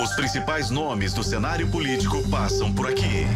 [0.00, 3.26] Os principais nomes do cenário político passam por aqui.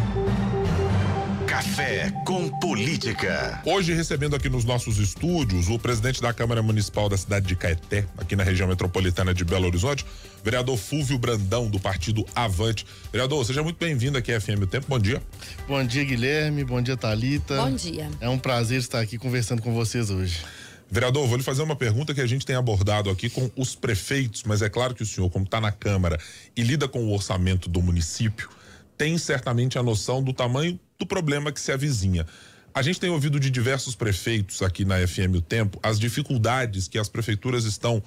[1.45, 3.61] Café com Política.
[3.65, 8.05] Hoje recebendo aqui nos nossos estúdios o presidente da Câmara Municipal da cidade de Caeté,
[8.17, 10.05] aqui na região metropolitana de Belo Horizonte,
[10.41, 12.85] vereador Fúvio Brandão, do partido Avante.
[13.11, 14.87] Vereador, seja muito bem-vindo aqui à FM O Tempo.
[14.87, 15.21] Bom dia.
[15.67, 16.63] Bom dia, Guilherme.
[16.63, 17.57] Bom dia, Talita.
[17.57, 18.09] Bom dia.
[18.21, 20.39] É um prazer estar aqui conversando com vocês hoje.
[20.93, 24.43] Vereador, vou lhe fazer uma pergunta que a gente tem abordado aqui com os prefeitos,
[24.43, 26.19] mas é claro que o senhor, como está na Câmara
[26.55, 28.47] e lida com o orçamento do município,
[28.95, 32.27] tem certamente a noção do tamanho do problema que se avizinha.
[32.71, 36.99] A gente tem ouvido de diversos prefeitos aqui na FM O Tempo as dificuldades que
[36.99, 38.03] as prefeituras estão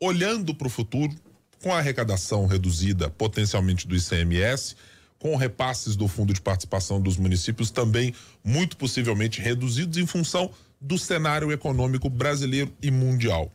[0.00, 1.12] olhando para o futuro
[1.60, 4.76] com a arrecadação reduzida potencialmente do ICMS,
[5.18, 10.52] com repasses do Fundo de Participação dos municípios também muito possivelmente reduzidos em função
[10.84, 13.50] do cenário econômico brasileiro e mundial.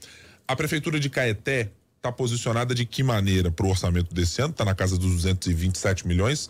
[0.47, 4.51] A prefeitura de Caeté está posicionada de que maneira para o orçamento desse ano?
[4.51, 6.49] Está na casa dos 227 milhões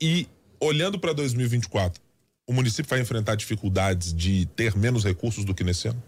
[0.00, 0.28] e
[0.60, 2.00] olhando para 2024,
[2.46, 6.00] o município vai enfrentar dificuldades de ter menos recursos do que nesse ano?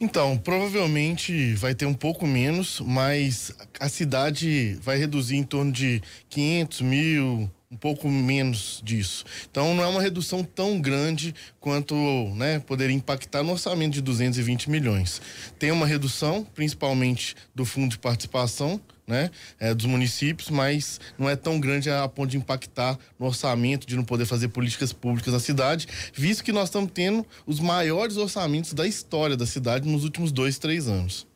[0.00, 6.00] Então, provavelmente vai ter um pouco menos, mas a cidade vai reduzir em torno de
[6.28, 9.24] 500 mil, um pouco menos disso.
[9.48, 11.94] Então não é uma redução tão grande quanto
[12.34, 15.22] né, poderia impactar no orçamento de 220 milhões.
[15.56, 21.36] Tem uma redução, principalmente do fundo de participação, né, é, dos municípios, mas não é
[21.36, 25.40] tão grande a ponto de impactar no orçamento, de não poder fazer políticas públicas na
[25.40, 30.32] cidade, visto que nós estamos tendo os maiores orçamentos da história da cidade nos últimos
[30.32, 31.29] dois, três anos.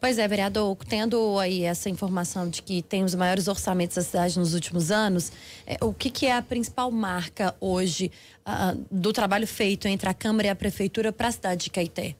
[0.00, 4.38] Pois é, vereador, tendo aí essa informação de que tem os maiores orçamentos da cidade
[4.38, 5.32] nos últimos anos,
[5.66, 8.10] é, o que, que, é a principal marca hoje
[8.46, 12.14] uh, do trabalho feito entre a Câmara e a Prefeitura para a cidade de Caeté?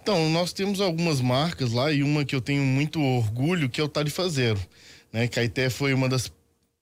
[0.00, 3.84] Então, nós temos algumas marcas lá e uma que eu tenho muito orgulho, que é
[3.84, 4.60] o Tarifa Zero.
[5.12, 5.26] Né?
[5.26, 6.30] Caeté foi uma das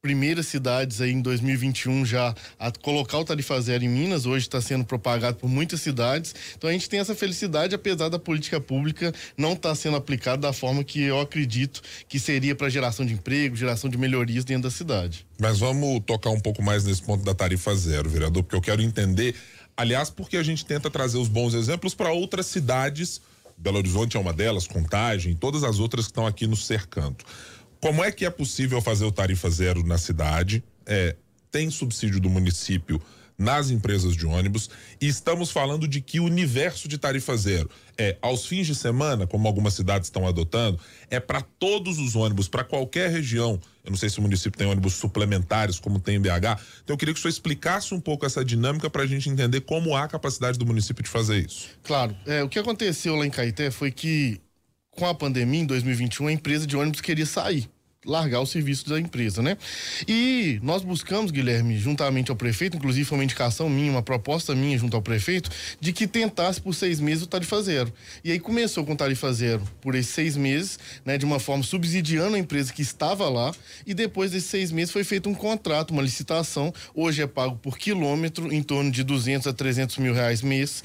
[0.03, 4.61] primeiras cidades aí em 2021 já a colocar o tarifa zero em Minas, hoje está
[4.61, 6.35] sendo propagado por muitas cidades.
[6.59, 10.43] Então a gente tem essa felicidade, apesar da política pública não estar tá sendo aplicada
[10.43, 14.65] da forma que eu acredito que seria para geração de emprego, geração de melhorias dentro
[14.65, 15.25] da cidade.
[15.39, 18.83] Mas vamos tocar um pouco mais nesse ponto da tarifa zero, vereador, porque eu quero
[18.83, 19.37] entender,
[19.77, 23.21] aliás, porque a gente tenta trazer os bons exemplos para outras cidades.
[23.57, 27.19] Belo Horizonte é uma delas, Contagem, todas as outras que estão aqui nos cercando.
[27.83, 30.63] Como é que é possível fazer o tarifa zero na cidade?
[30.87, 31.17] É,
[31.51, 33.03] tem subsídio do município
[33.37, 34.71] nas empresas de ônibus
[35.01, 39.49] e estamos falando de que universo de tarifa zero é aos fins de semana, como
[39.49, 40.79] algumas cidades estão adotando,
[41.11, 43.61] é para todos os ônibus, para qualquer região.
[43.83, 46.63] Eu não sei se o município tem ônibus suplementares, como tem em BH.
[46.85, 49.63] Então eu queria que o senhor explicasse um pouco essa dinâmica para a gente entender
[49.63, 51.71] como há a capacidade do município de fazer isso.
[51.83, 52.15] Claro.
[52.27, 54.41] É, o que aconteceu lá em Caeté foi que
[54.93, 57.69] com a pandemia em 2021 a empresa de ônibus queria sair
[58.05, 59.57] largar o serviço da empresa, né?
[60.09, 64.77] E nós buscamos, Guilherme, juntamente ao prefeito, inclusive foi uma indicação minha, uma proposta minha
[64.77, 67.93] junto ao prefeito, de que tentasse por seis meses o tarifa zero.
[68.25, 71.17] E aí começou com tarifa zero por esses seis meses, né?
[71.17, 73.53] De uma forma subsidiando a empresa que estava lá,
[73.87, 77.79] e depois desses seis meses foi feito um contrato, uma licitação, hoje é pago por
[77.79, 80.83] quilômetro, em torno de 200 a 300 mil reais mês,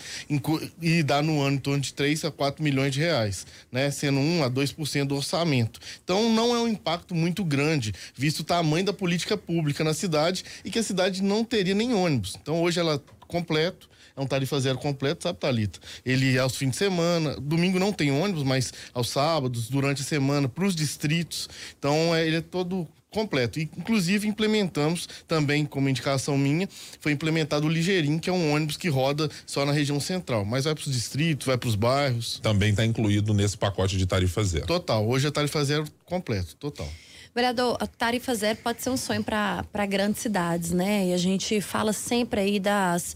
[0.82, 3.90] e dá no ano em torno de 3 a 4 milhões de reais, né?
[3.90, 5.80] Sendo 1 a 2% do orçamento.
[6.04, 9.94] Então não é um impacto impacto muito grande, visto o tamanho da política pública na
[9.94, 12.38] cidade e que a cidade não teria nem ônibus.
[12.42, 15.80] Então hoje ela completo, é um tarifa zero completo, sabe, Thalita?
[16.06, 20.06] Ele é aos fins de semana, domingo não tem ônibus, mas aos sábados, durante a
[20.06, 21.48] semana, para os distritos.
[21.78, 23.60] Então, é, ele é todo completo.
[23.60, 26.68] E, inclusive, implementamos também, como indicação minha,
[27.00, 30.66] foi implementado o Ligeirinho, que é um ônibus que roda só na região central, mas
[30.66, 32.40] vai para os distritos, vai para os bairros.
[32.40, 34.66] Também está incluído nesse pacote de tarifa zero.
[34.66, 35.08] Total.
[35.08, 36.90] Hoje a tarifa zero completo, total.
[37.34, 41.08] Vereador, a tarifa zero pode ser um sonho para grandes cidades, né?
[41.08, 43.16] E a gente fala sempre aí das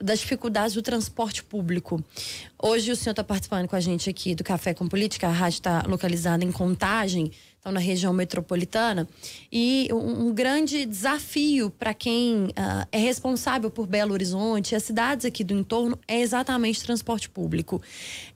[0.00, 2.02] das dificuldades do transporte público.
[2.62, 5.56] Hoje o senhor está participando com a gente aqui do Café com Política, a rádio
[5.56, 9.08] está localizada em Contagem, então na região metropolitana,
[9.52, 14.84] e um, um grande desafio para quem uh, é responsável por Belo Horizonte e as
[14.84, 17.82] cidades aqui do entorno é exatamente transporte público.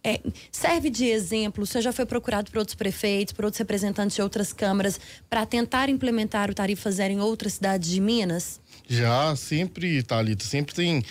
[0.03, 0.21] É,
[0.51, 4.53] serve de exemplo, senhor já foi procurado por outros prefeitos, por outros representantes de outras
[4.53, 8.61] câmaras, para tentar implementar o tarifa zero em outras cidades de Minas?
[8.89, 11.03] Já, sempre, Thalita, sempre tem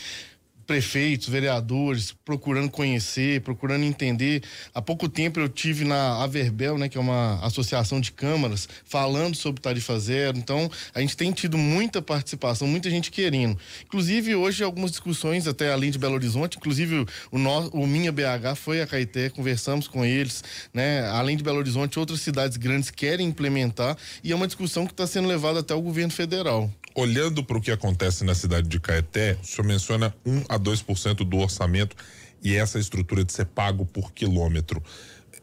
[0.72, 4.42] prefeitos, vereadores, procurando conhecer, procurando entender.
[4.74, 9.36] Há pouco tempo eu tive na Averbel, né, que é uma associação de câmaras, falando
[9.36, 10.38] sobre tarifa zero.
[10.38, 13.58] Então, a gente tem tido muita participação, muita gente querendo.
[13.84, 18.56] Inclusive, hoje, algumas discussões até além de Belo Horizonte, inclusive o, no, o Minha BH
[18.56, 20.42] foi a Caeté, conversamos com eles,
[20.74, 21.06] né?
[21.10, 25.06] Além de Belo Horizonte, outras cidades grandes querem implementar e é uma discussão que está
[25.06, 29.38] sendo levada até o governo federal olhando para o que acontece na cidade de Caeté,
[29.42, 31.96] o senhor menciona 1 a 2% do orçamento
[32.42, 34.84] e essa estrutura de ser pago por quilômetro.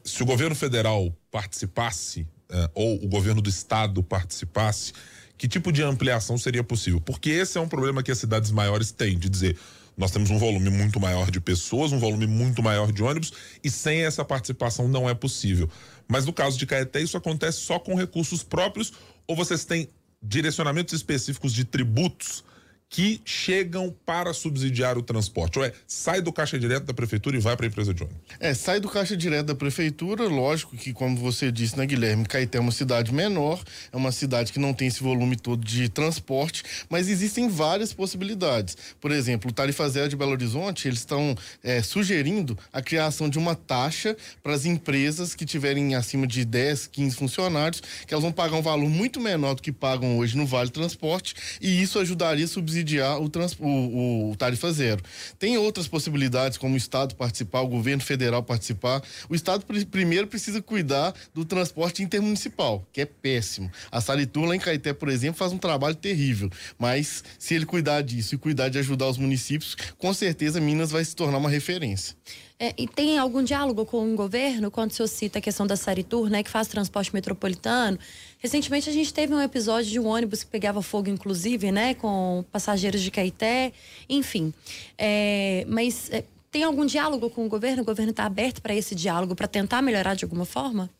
[0.05, 4.93] Se o governo federal participasse, uh, ou o governo do estado participasse,
[5.37, 7.01] que tipo de ampliação seria possível?
[7.01, 9.57] Porque esse é um problema que as cidades maiores têm, de dizer,
[9.97, 13.71] nós temos um volume muito maior de pessoas, um volume muito maior de ônibus, e
[13.71, 15.69] sem essa participação não é possível.
[16.09, 18.93] Mas no caso de Caeté, isso acontece só com recursos próprios,
[19.27, 19.89] ou vocês têm
[20.21, 22.45] direcionamentos específicos de tributos
[22.91, 25.59] que chegam para subsidiar o transporte.
[25.59, 28.21] Ou é, sai do caixa direto da prefeitura e vai para a empresa de ônibus?
[28.41, 32.57] É, sai do caixa direto da prefeitura, lógico que, como você disse, né, Guilherme, Caeté
[32.59, 33.63] é uma cidade menor,
[33.93, 38.77] é uma cidade que não tem esse volume todo de transporte, mas existem várias possibilidades.
[39.01, 43.39] Por exemplo, o Tarifa Zero de Belo Horizonte, eles estão é, sugerindo a criação de
[43.39, 48.33] uma taxa para as empresas que tiverem acima de 10, 15 funcionários, que elas vão
[48.33, 52.47] pagar um valor muito menor do que pagam hoje no Vale Transporte, e isso ajudaria
[52.47, 55.03] a subsidiar subsidiar o, trans, o, o tarifa zero.
[55.39, 59.03] Tem outras possibilidades, como o Estado participar, o governo federal participar.
[59.29, 63.71] O Estado pr primeiro precisa cuidar do transporte intermunicipal, que é péssimo.
[63.91, 66.51] A Salitur lá em Caeté, por exemplo, faz um trabalho terrível.
[66.79, 71.05] Mas se ele cuidar disso e cuidar de ajudar os municípios, com certeza Minas vai
[71.05, 72.17] se tornar uma referência.
[72.61, 75.77] É, e tem algum diálogo com o governo quando o senhor cita a questão da
[75.77, 77.97] Saritur, né, que faz transporte metropolitano?
[78.39, 82.45] Recentemente a gente teve um episódio de um ônibus que pegava fogo, inclusive, né, com
[82.51, 83.73] passageiros de Caeté,
[84.09, 84.53] enfim.
[84.97, 87.83] É, mas é, tem algum diálogo com o governo?
[87.83, 90.91] O governo está aberto para esse diálogo, para tentar melhorar de alguma forma?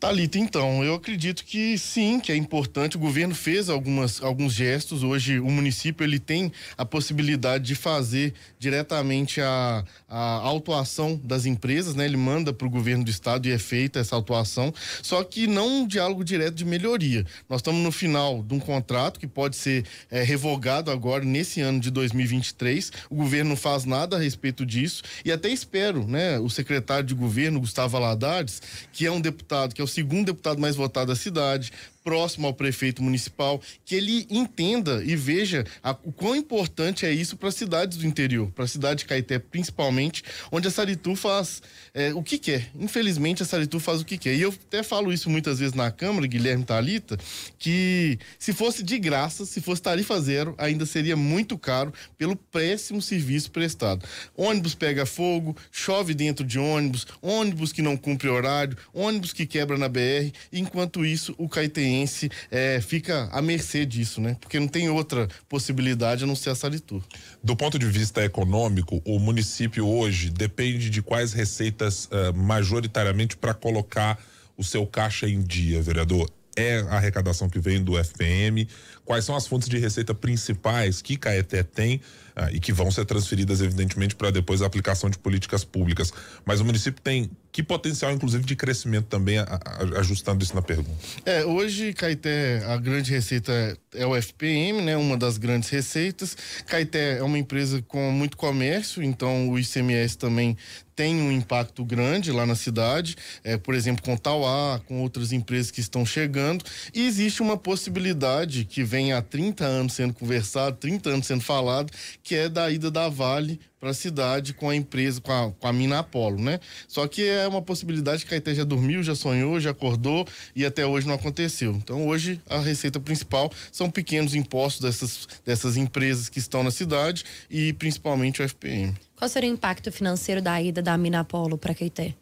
[0.00, 2.96] Talita, então, eu acredito que sim, que é importante.
[2.96, 5.02] O governo fez algumas, alguns gestos.
[5.02, 11.94] Hoje o município ele tem a possibilidade de fazer diretamente a, a autuação das empresas,
[11.94, 12.06] né?
[12.06, 14.72] Ele manda para o governo do estado e é feita essa autuação.
[15.02, 17.26] Só que não um diálogo direto de melhoria.
[17.46, 21.78] Nós estamos no final de um contrato que pode ser é, revogado agora nesse ano
[21.78, 22.90] de 2023.
[23.10, 26.38] O governo não faz nada a respeito disso e até espero, né?
[26.38, 28.62] O secretário de governo Gustavo Aladares,
[28.94, 31.72] que é um deputado que é o segundo deputado mais votado da cidade,
[32.02, 37.36] próximo ao prefeito municipal, que ele entenda e veja a, o quão importante é isso
[37.36, 41.62] para as cidades do interior, para a cidade de Caeté principalmente, onde a Saritu faz
[41.92, 42.70] é, o que quer.
[42.78, 44.34] Infelizmente a Saritu faz o que quer.
[44.34, 47.18] E eu até falo isso muitas vezes na Câmara, Guilherme Talita,
[47.58, 53.02] que se fosse de graça, se fosse tarifa zero, ainda seria muito caro pelo péssimo
[53.02, 54.06] serviço prestado.
[54.36, 59.76] Ônibus pega fogo, chove dentro de ônibus, ônibus que não cumpre horário, ônibus que quebra
[59.76, 61.48] na BR, enquanto isso o
[61.90, 64.36] caetense é, fica à mercê disso, né?
[64.40, 67.02] Porque não tem outra possibilidade a não ser a Salitur.
[67.42, 73.52] Do ponto de vista econômico, o município hoje depende de quais receitas uh, majoritariamente para
[73.52, 74.18] colocar
[74.56, 76.30] o seu caixa em dia, vereador?
[76.56, 78.68] É a arrecadação que vem do FPM?
[79.04, 82.00] Quais são as fontes de receita principais que Caeté tem
[82.36, 86.12] uh, e que vão ser transferidas, evidentemente, para depois a aplicação de políticas públicas?
[86.44, 90.62] Mas o município tem que potencial, inclusive, de crescimento também, a, a, ajustando isso na
[90.62, 90.90] pergunta?
[91.26, 94.96] É, hoje, Caeté, a grande receita é o FPM, né?
[94.96, 96.36] Uma das grandes receitas.
[96.66, 100.56] Caeté é uma empresa com muito comércio, então o ICMS também
[101.00, 105.70] tem um impacto grande lá na cidade, é, por exemplo, com Tauá, com outras empresas
[105.70, 106.62] que estão chegando.
[106.92, 111.90] E existe uma possibilidade que vem há 30 anos sendo conversado, 30 anos sendo falado,
[112.22, 115.66] que é da ida da Vale para a cidade com a empresa, com a, com
[115.66, 116.60] a mina Apolo, né?
[116.86, 120.64] Só que é uma possibilidade que a Caeté já dormiu, já sonhou, já acordou e
[120.66, 121.72] até hoje não aconteceu.
[121.72, 127.24] Então hoje a receita principal são pequenos impostos dessas, dessas empresas que estão na cidade
[127.48, 128.94] e principalmente o FPM.
[129.16, 132.14] Qual seria o impacto financeiro da ida da mina Apolo para Caeté?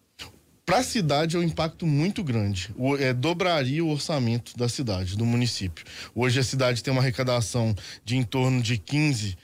[0.68, 2.70] Para a cidade é um impacto muito grande.
[2.76, 5.82] O, é, dobraria o orçamento da cidade, do município.
[6.14, 7.74] Hoje a cidade tem uma arrecadação
[8.04, 9.34] de em torno de 15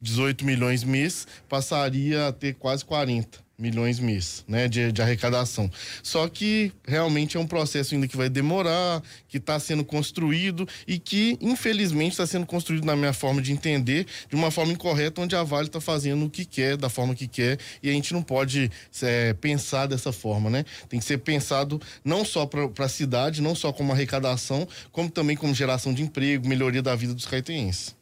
[0.00, 5.70] 18 milhões mês, passaria a ter quase 40 milhões mês, né, de, de, arrecadação.
[6.02, 10.98] Só que realmente é um processo ainda que vai demorar, que está sendo construído e
[10.98, 15.36] que infelizmente está sendo construído na minha forma de entender de uma forma incorreta, onde
[15.36, 18.22] a Vale está fazendo o que quer, da forma que quer e a gente não
[18.22, 18.70] pode
[19.02, 20.64] é, pensar dessa forma, né?
[20.88, 25.36] Tem que ser pensado não só para a cidade, não só como arrecadação, como também
[25.36, 27.94] como geração de emprego, melhoria da vida dos caetenses.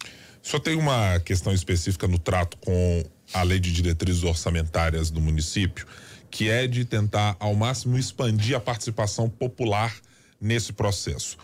[0.49, 5.87] Só tem uma questão específica no trato com a lei de diretrizes orçamentárias do município,
[6.31, 9.95] que é de tentar ao máximo expandir a participação popular
[10.41, 11.37] nesse processo.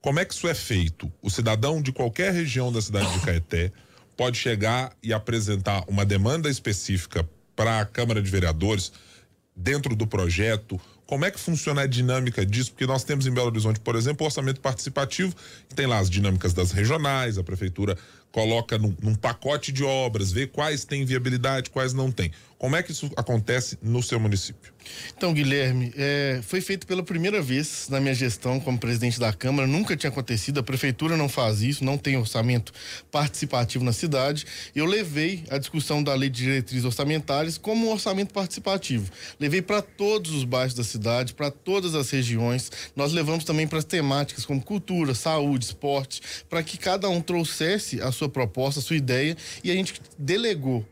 [0.00, 1.12] Como é que isso é feito?
[1.20, 3.72] O cidadão de qualquer região da cidade de Caeté
[4.16, 8.92] pode chegar e apresentar uma demanda específica para a Câmara de Vereadores
[9.56, 10.80] dentro do projeto?
[11.12, 12.70] Como é que funciona a dinâmica disso?
[12.70, 15.36] Porque nós temos em Belo Horizonte, por exemplo, o orçamento participativo,
[15.68, 17.98] que tem lá as dinâmicas das regionais, a prefeitura
[18.32, 22.32] coloca num, num pacote de obras, vê quais têm viabilidade, quais não têm.
[22.56, 24.72] Como é que isso acontece no seu município?
[25.16, 29.66] Então, Guilherme, é, foi feito pela primeira vez na minha gestão como presidente da Câmara,
[29.66, 32.72] nunca tinha acontecido, a prefeitura não faz isso, não tem orçamento
[33.10, 34.46] participativo na cidade.
[34.76, 39.10] Eu levei a discussão da lei de diretrizes orçamentárias como um orçamento participativo.
[39.40, 41.01] Levei para todos os bairros da cidade,
[41.34, 42.70] para todas as regiões.
[42.94, 48.00] Nós levamos também para as temáticas como cultura, saúde, esporte, para que cada um trouxesse
[48.00, 50.86] a sua proposta, a sua ideia e a gente delegou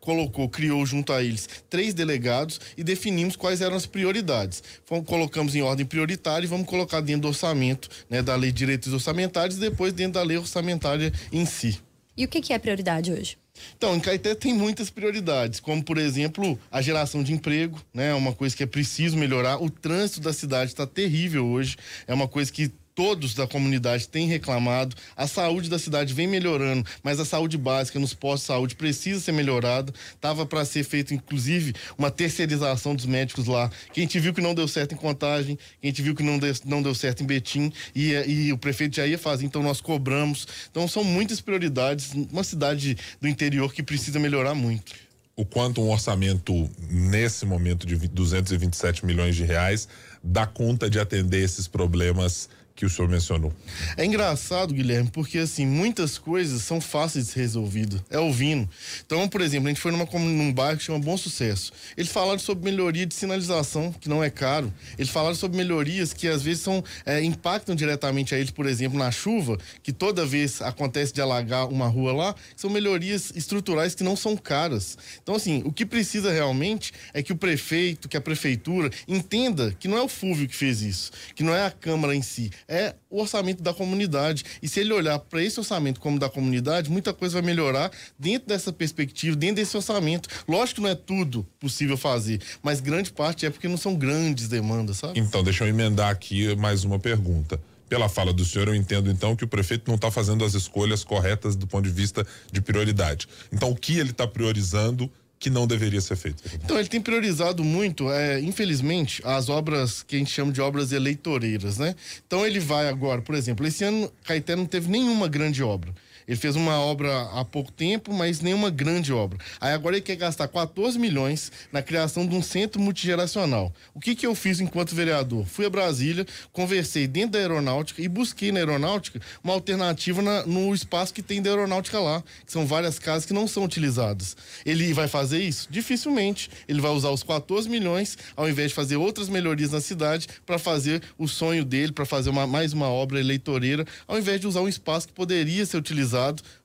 [0.00, 4.62] colocou, criou junto a eles três delegados e definimos quais eram as prioridades.
[4.84, 8.58] Fomos, colocamos em ordem prioritária e vamos colocar dentro do orçamento, né, da lei de
[8.58, 11.80] direitos orçamentários e depois dentro da lei orçamentária em si.
[12.16, 13.38] E o que, que é prioridade hoje?
[13.76, 18.10] Então, em Caeté tem muitas prioridades, como por exemplo a geração de emprego, né?
[18.10, 19.62] É uma coisa que é preciso melhorar.
[19.62, 21.76] O trânsito da cidade está terrível hoje,
[22.06, 24.94] é uma coisa que todos da comunidade têm reclamado.
[25.16, 29.18] A saúde da cidade vem melhorando, mas a saúde básica nos postos de saúde precisa
[29.18, 29.90] ser melhorada.
[30.20, 33.70] Tava para ser feito, inclusive, uma terceirização dos médicos lá.
[33.94, 36.22] Que a gente viu que não deu certo em Contagem, que a gente viu que
[36.22, 39.62] não deu, não deu certo em Betim, e, e o prefeito já ia fazer, então
[39.62, 40.46] nós cobramos.
[40.70, 42.12] Então são muitas prioridades.
[42.30, 44.92] Uma cidade do interior que precisa melhorar muito
[45.40, 49.88] o quanto um orçamento nesse momento de 227 milhões de reais
[50.22, 53.52] dá conta de atender esses problemas que o senhor mencionou.
[53.96, 58.00] É engraçado, Guilherme, porque assim, muitas coisas são fáceis de ser resolvidas.
[58.08, 58.68] É ouvindo.
[59.04, 61.72] Então, por exemplo, a gente foi numa, num bairro que chama Bom Sucesso.
[61.96, 64.72] Eles falaram sobre melhoria de sinalização, que não é caro.
[64.98, 68.98] Eles falaram sobre melhorias que às vezes são é, impactam diretamente a eles, por exemplo,
[68.98, 74.02] na chuva, que toda vez acontece de alagar uma rua lá, são melhorias estruturais que
[74.02, 74.96] não são caras.
[75.22, 79.88] Então, assim, o que precisa realmente é que o prefeito, que a prefeitura entenda que
[79.88, 82.94] não é o Fúvio que fez isso, que não é a Câmara em si, é
[83.10, 84.44] o orçamento da comunidade.
[84.62, 88.48] E se ele olhar para esse orçamento como da comunidade, muita coisa vai melhorar dentro
[88.48, 90.28] dessa perspectiva, dentro desse orçamento.
[90.46, 94.46] Lógico que não é tudo possível fazer, mas grande parte é porque não são grandes
[94.46, 95.18] demandas, sabe?
[95.18, 99.34] Então, deixa eu emendar aqui mais uma pergunta pela fala do senhor, eu entendo então
[99.34, 103.26] que o prefeito não está fazendo as escolhas corretas do ponto de vista de prioridade.
[103.52, 106.42] Então, o que ele está priorizando que não deveria ser feito?
[106.62, 110.92] Então, ele tem priorizado muito, é, infelizmente, as obras que a gente chama de obras
[110.92, 111.96] eleitoreiras, né?
[112.26, 115.94] Então, ele vai agora, por exemplo, esse ano Caeté não teve nenhuma grande obra.
[116.30, 119.36] Ele fez uma obra há pouco tempo, mas nenhuma grande obra.
[119.60, 123.74] Aí agora ele quer gastar 14 milhões na criação de um centro multigeracional.
[123.92, 125.44] O que, que eu fiz enquanto vereador?
[125.44, 130.72] Fui a Brasília, conversei dentro da aeronáutica e busquei na aeronáutica uma alternativa na, no
[130.72, 134.36] espaço que tem da aeronáutica lá, que são várias casas que não são utilizadas.
[134.64, 135.66] Ele vai fazer isso?
[135.68, 136.48] Dificilmente.
[136.68, 140.60] Ele vai usar os 14 milhões, ao invés de fazer outras melhorias na cidade, para
[140.60, 144.60] fazer o sonho dele, para fazer uma, mais uma obra eleitoreira, ao invés de usar
[144.60, 146.19] um espaço que poderia ser utilizado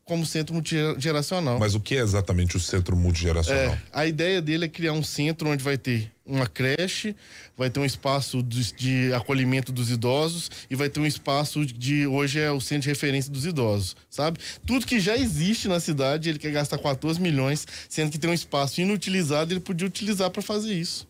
[0.05, 1.57] como centro multigeracional.
[1.59, 3.73] Mas o que é exatamente o centro multigeracional?
[3.73, 7.15] É, a ideia dele é criar um centro onde vai ter uma creche,
[7.57, 12.07] vai ter um espaço de, de, acolhimento dos idosos e vai ter um espaço de
[12.07, 14.39] hoje é o centro de referência dos idosos, sabe?
[14.65, 18.33] Tudo que já existe na cidade, ele quer gastar 14 milhões, sendo que tem um
[18.33, 21.07] espaço inutilizado, ele podia utilizar para fazer isso.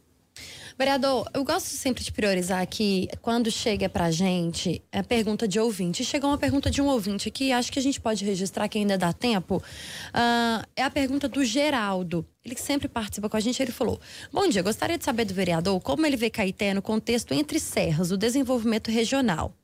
[0.78, 6.04] Vereador, eu gosto sempre de priorizar aqui, quando chega pra gente, a pergunta de ouvinte.
[6.04, 8.98] Chegou uma pergunta de um ouvinte aqui, acho que a gente pode registrar que ainda
[8.98, 9.64] dá tempo.
[10.10, 12.28] Uh, é a pergunta do Geraldo.
[12.44, 14.02] Ele sempre participa com a gente, ele falou:
[14.34, 18.12] Bom dia, gostaria de saber do vereador como ele vê Caeté no contexto entre serras,
[18.12, 19.56] o desenvolvimento regional.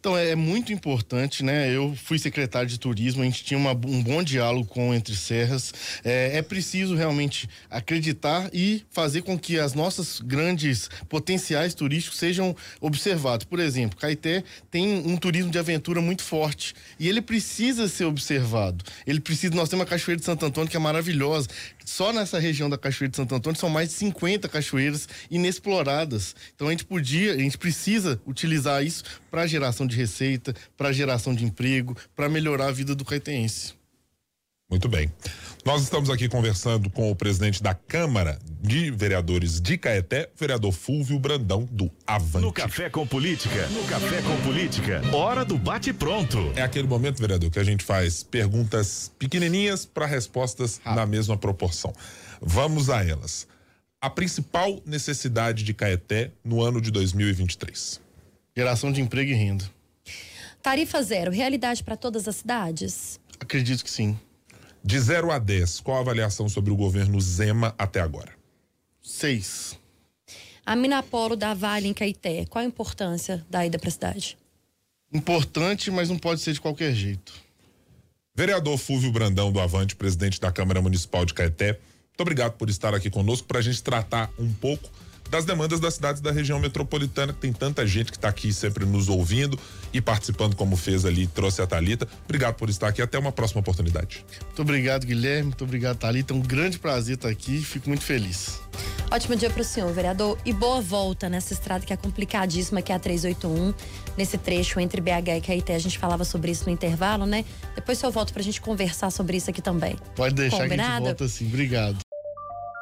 [0.00, 1.70] Então é muito importante, né?
[1.70, 5.74] Eu fui secretário de turismo, a gente tinha uma, um bom diálogo com Entre Serras.
[6.02, 12.56] É, é, preciso realmente acreditar e fazer com que as nossas grandes potenciais turísticos sejam
[12.80, 13.44] observados.
[13.44, 18.82] Por exemplo, Caeté tem um turismo de aventura muito forte e ele precisa ser observado.
[19.06, 19.54] Ele precisa.
[19.54, 21.46] Nós temos a Cachoeira de Santo Antônio que é maravilhosa.
[21.90, 26.36] Só nessa região da Cachoeira de Santo Antônio são mais de 50 cachoeiras inexploradas.
[26.54, 31.34] Então a gente podia, a gente precisa utilizar isso para geração de receita, para geração
[31.34, 33.74] de emprego, para melhorar a vida do caetense.
[34.70, 35.10] Muito bem.
[35.64, 41.18] Nós estamos aqui conversando com o presidente da Câmara de Vereadores de Caeté, vereador Fúvio
[41.18, 42.46] Brandão, do Avante.
[42.46, 46.38] No Café com Política, no Café com Política, hora do bate-pronto.
[46.56, 51.92] É aquele momento, vereador, que a gente faz perguntas pequenininhas para respostas na mesma proporção.
[52.40, 53.46] Vamos a elas.
[54.00, 58.00] A principal necessidade de Caeté no ano de 2023?
[58.56, 59.70] Geração de emprego e renda.
[60.62, 63.20] Tarifa zero, realidade para todas as cidades?
[63.38, 64.18] Acredito que sim.
[64.82, 68.32] De 0 a 10, qual a avaliação sobre o governo Zema até agora?
[69.02, 69.78] Seis.
[70.64, 74.38] A Minapolo da Vale em Caeté, qual a importância da ida para a cidade?
[75.12, 77.32] Importante, mas não pode ser de qualquer jeito.
[78.34, 82.94] Vereador Fúvio Brandão do Avante, presidente da Câmara Municipal de Caeté, muito obrigado por estar
[82.94, 84.90] aqui conosco para a gente tratar um pouco
[85.30, 88.84] das demandas das cidades da região metropolitana, que tem tanta gente que está aqui sempre
[88.84, 89.58] nos ouvindo
[89.92, 92.06] e participando, como fez ali, trouxe a Talita.
[92.24, 93.00] Obrigado por estar aqui.
[93.00, 94.24] Até uma próxima oportunidade.
[94.44, 95.44] Muito obrigado, Guilherme.
[95.44, 96.34] Muito obrigado, Thalita.
[96.34, 97.60] É um grande prazer estar aqui.
[97.60, 98.60] Fico muito feliz.
[99.10, 100.36] Ótimo dia para o senhor, vereador.
[100.44, 103.72] E boa volta nessa estrada que é complicadíssima, que é a 381.
[104.16, 107.44] Nesse trecho entre BH e Caeté, a gente falava sobre isso no intervalo, né?
[107.74, 109.96] Depois eu volto para a gente conversar sobre isso aqui também.
[110.14, 110.76] Pode deixar Combinado?
[110.76, 111.46] que a gente volta assim.
[111.46, 112.09] Obrigado.